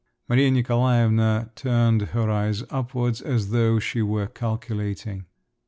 [0.27, 5.25] Maria Nikolaevna turned her eyes upwards as though she were calculating.